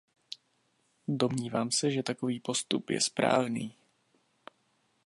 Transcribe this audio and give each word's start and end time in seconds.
Domnívám 1.07 1.71
se, 1.71 1.91
že 1.91 2.03
takový 2.03 2.39
postup 2.39 2.89
je 2.89 3.01
správný. 3.01 3.75